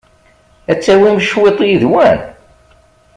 Ad 0.71 0.79
tawim 0.83 1.17
cwiṭ 1.27 1.57
yid-wen? 1.67 2.19